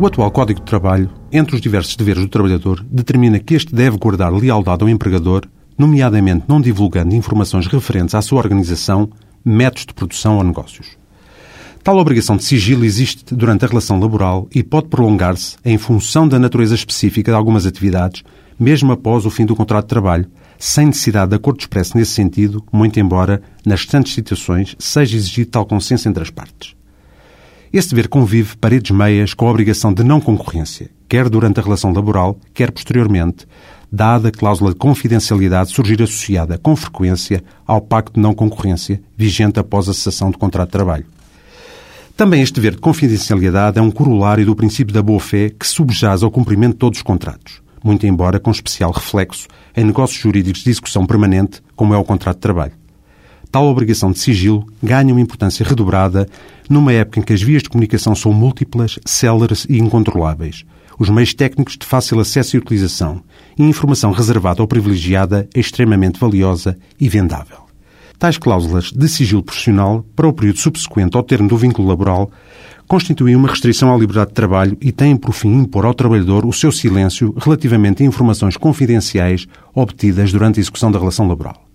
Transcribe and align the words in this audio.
O 0.00 0.06
atual 0.06 0.30
Código 0.30 0.60
de 0.60 0.66
Trabalho, 0.66 1.10
entre 1.32 1.56
os 1.56 1.60
diversos 1.60 1.96
deveres 1.96 2.22
do 2.22 2.28
trabalhador, 2.28 2.86
determina 2.88 3.40
que 3.40 3.54
este 3.54 3.74
deve 3.74 3.98
guardar 3.98 4.32
lealdade 4.32 4.84
ao 4.84 4.88
empregador, 4.88 5.42
nomeadamente 5.76 6.44
não 6.46 6.60
divulgando 6.60 7.16
informações 7.16 7.66
referentes 7.66 8.14
à 8.14 8.22
sua 8.22 8.38
organização, 8.38 9.10
métodos 9.44 9.86
de 9.86 9.94
produção 9.94 10.36
ou 10.36 10.44
negócios. 10.44 10.96
Tal 11.82 11.98
obrigação 11.98 12.36
de 12.36 12.44
sigilo 12.44 12.84
existe 12.84 13.34
durante 13.34 13.64
a 13.64 13.68
relação 13.68 13.98
laboral 13.98 14.46
e 14.54 14.62
pode 14.62 14.86
prolongar-se 14.86 15.56
em 15.64 15.76
função 15.76 16.28
da 16.28 16.38
natureza 16.38 16.76
específica 16.76 17.32
de 17.32 17.36
algumas 17.36 17.66
atividades, 17.66 18.22
mesmo 18.56 18.92
após 18.92 19.26
o 19.26 19.30
fim 19.30 19.44
do 19.44 19.56
contrato 19.56 19.86
de 19.86 19.88
trabalho, 19.88 20.30
sem 20.56 20.86
necessidade 20.86 21.30
de 21.30 21.36
acordo 21.36 21.58
expresso 21.58 21.96
nesse 21.96 22.12
sentido, 22.12 22.64
muito 22.72 23.00
embora, 23.00 23.42
nas 23.66 23.80
restantes 23.80 24.14
situações, 24.14 24.76
seja 24.78 25.16
exigido 25.16 25.50
tal 25.50 25.66
consenso 25.66 26.08
entre 26.08 26.22
as 26.22 26.30
partes. 26.30 26.77
Esse 27.72 27.90
dever 27.90 28.08
convive 28.08 28.56
paredes 28.56 28.90
meias 28.90 29.34
com 29.34 29.46
a 29.46 29.50
obrigação 29.50 29.92
de 29.92 30.02
não 30.02 30.20
concorrência, 30.20 30.90
quer 31.06 31.28
durante 31.28 31.60
a 31.60 31.62
relação 31.62 31.92
laboral, 31.92 32.38
quer 32.54 32.70
posteriormente, 32.70 33.46
dada 33.92 34.28
a 34.28 34.32
cláusula 34.32 34.72
de 34.72 34.78
confidencialidade 34.78 35.70
surgir 35.70 36.02
associada 36.02 36.56
com 36.56 36.74
frequência 36.74 37.42
ao 37.66 37.80
pacto 37.80 38.14
de 38.14 38.20
não 38.20 38.34
concorrência 38.34 39.02
vigente 39.16 39.60
após 39.60 39.88
a 39.88 39.94
cessação 39.94 40.30
do 40.30 40.38
contrato 40.38 40.68
de 40.68 40.72
trabalho. 40.72 41.06
Também 42.16 42.42
este 42.42 42.54
dever 42.54 42.72
de 42.72 42.80
confidencialidade 42.80 43.78
é 43.78 43.82
um 43.82 43.90
corolário 43.90 44.46
do 44.46 44.56
princípio 44.56 44.94
da 44.94 45.02
boa-fé 45.02 45.50
que 45.50 45.66
subjaz 45.66 46.22
ao 46.22 46.30
cumprimento 46.30 46.72
de 46.72 46.78
todos 46.78 46.98
os 46.98 47.02
contratos, 47.02 47.62
muito 47.84 48.06
embora 48.06 48.40
com 48.40 48.50
especial 48.50 48.90
reflexo 48.90 49.46
em 49.76 49.84
negócios 49.84 50.20
jurídicos 50.20 50.64
de 50.64 50.70
execução 50.70 51.06
permanente, 51.06 51.62
como 51.76 51.94
é 51.94 51.98
o 51.98 52.04
contrato 52.04 52.36
de 52.36 52.42
trabalho. 52.42 52.72
Tal 53.50 53.66
obrigação 53.66 54.12
de 54.12 54.18
sigilo 54.18 54.66
ganha 54.82 55.12
uma 55.12 55.20
importância 55.20 55.64
redobrada 55.64 56.28
numa 56.68 56.92
época 56.92 57.20
em 57.20 57.22
que 57.22 57.32
as 57.32 57.40
vias 57.40 57.62
de 57.62 57.70
comunicação 57.70 58.14
são 58.14 58.32
múltiplas, 58.32 58.98
céleres 59.06 59.66
e 59.68 59.78
incontroláveis, 59.78 60.64
os 60.98 61.08
meios 61.08 61.32
técnicos 61.32 61.76
de 61.78 61.86
fácil 61.86 62.18
acesso 62.18 62.56
e 62.56 62.58
utilização 62.58 63.22
e 63.56 63.62
informação 63.62 64.10
reservada 64.10 64.60
ou 64.60 64.66
privilegiada 64.66 65.48
é 65.54 65.60
extremamente 65.60 66.18
valiosa 66.18 66.76
e 67.00 67.08
vendável. 67.08 67.68
Tais 68.18 68.36
cláusulas 68.36 68.90
de 68.90 69.08
sigilo 69.08 69.44
profissional, 69.44 70.04
para 70.16 70.26
o 70.26 70.32
período 70.32 70.58
subsequente 70.58 71.16
ao 71.16 71.22
termo 71.22 71.48
do 71.48 71.56
vínculo 71.56 71.86
laboral, 71.86 72.28
constituem 72.88 73.36
uma 73.36 73.48
restrição 73.48 73.94
à 73.94 73.96
liberdade 73.96 74.30
de 74.30 74.34
trabalho 74.34 74.76
e 74.80 74.90
têm 74.90 75.16
por 75.16 75.32
fim 75.32 75.54
impor 75.54 75.86
ao 75.86 75.94
trabalhador 75.94 76.44
o 76.44 76.52
seu 76.52 76.72
silêncio 76.72 77.32
relativamente 77.38 78.02
a 78.02 78.06
informações 78.06 78.56
confidenciais 78.56 79.46
obtidas 79.72 80.32
durante 80.32 80.58
a 80.58 80.60
execução 80.60 80.90
da 80.90 80.98
relação 80.98 81.28
laboral. 81.28 81.67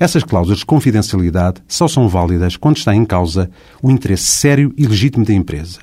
Essas 0.00 0.22
cláusulas 0.22 0.60
de 0.60 0.66
confidencialidade 0.66 1.60
só 1.66 1.88
são 1.88 2.08
válidas 2.08 2.56
quando 2.56 2.76
está 2.76 2.94
em 2.94 3.04
causa 3.04 3.50
o 3.82 3.90
interesse 3.90 4.24
sério 4.24 4.72
e 4.76 4.86
legítimo 4.86 5.24
da 5.24 5.32
empresa 5.32 5.80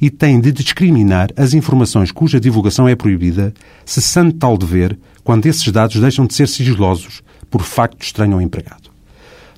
e 0.00 0.10
têm 0.10 0.40
de 0.40 0.52
discriminar 0.52 1.30
as 1.36 1.54
informações 1.54 2.12
cuja 2.12 2.38
divulgação 2.38 2.88
é 2.88 2.94
proibida, 2.94 3.52
cessando 3.84 4.32
tal 4.32 4.56
dever 4.56 4.96
quando 5.24 5.46
esses 5.46 5.66
dados 5.72 6.00
deixam 6.00 6.26
de 6.26 6.34
ser 6.34 6.48
sigilosos 6.48 7.22
por 7.50 7.62
facto 7.62 8.02
estranho 8.02 8.34
ao 8.34 8.42
empregado. 8.42 8.90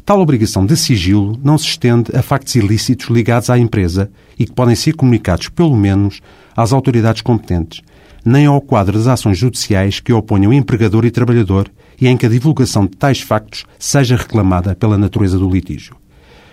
Tal 0.06 0.20
obrigação 0.20 0.64
de 0.64 0.74
sigilo 0.74 1.38
não 1.42 1.58
se 1.58 1.66
estende 1.66 2.16
a 2.16 2.22
factos 2.22 2.54
ilícitos 2.54 3.08
ligados 3.08 3.50
à 3.50 3.58
empresa 3.58 4.10
e 4.38 4.46
que 4.46 4.52
podem 4.52 4.74
ser 4.74 4.94
comunicados, 4.94 5.50
pelo 5.50 5.76
menos, 5.76 6.22
às 6.56 6.72
autoridades 6.72 7.20
competentes, 7.20 7.82
nem 8.28 8.44
ao 8.44 8.60
quadro 8.60 8.98
das 8.98 9.06
ações 9.06 9.38
judiciais 9.38 10.00
que 10.00 10.12
oponham 10.12 10.52
empregador 10.52 11.06
e 11.06 11.10
trabalhador 11.10 11.68
e 11.98 12.06
em 12.06 12.16
que 12.16 12.26
a 12.26 12.28
divulgação 12.28 12.84
de 12.84 12.96
tais 12.96 13.20
factos 13.20 13.64
seja 13.78 14.16
reclamada 14.16 14.74
pela 14.74 14.98
natureza 14.98 15.38
do 15.38 15.48
litígio. 15.48 15.96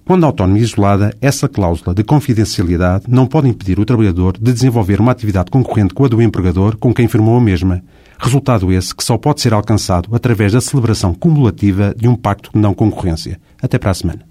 Quando 0.06 0.26
autónoma 0.26 0.60
e 0.60 0.62
isolada, 0.62 1.14
essa 1.20 1.50
cláusula 1.50 1.94
de 1.94 2.04
confidencialidade 2.04 3.06
não 3.10 3.26
pode 3.28 3.50
impedir 3.50 3.80
o 3.80 3.86
trabalhador 3.86 4.38
de 4.40 4.54
desenvolver 4.54 5.02
uma 5.02 5.12
atividade 5.12 5.52
concorrente 5.52 5.94
com 5.94 6.06
a 6.06 6.08
do 6.08 6.22
empregador 6.22 6.78
com 6.78 6.94
quem 6.94 7.08
firmou 7.08 7.38
a 7.38 7.42
mesma, 7.42 7.84
resultado 8.18 8.72
esse 8.72 8.96
que 8.96 9.04
só 9.04 9.18
pode 9.18 9.42
ser 9.42 9.54
alcançado 9.54 10.16
através 10.16 10.54
da 10.54 10.62
celebração 10.62 11.14
cumulativa 11.14 11.94
de 11.98 12.08
um 12.08 12.16
pacto 12.16 12.52
de 12.54 12.60
não 12.60 12.74
concorrência. 12.74 13.40
Até 13.62 13.78
para 13.78 13.92
a 13.92 13.96
semana. 13.96 14.22